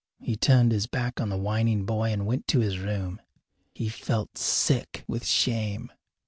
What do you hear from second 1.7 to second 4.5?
boy and went to his room. He felt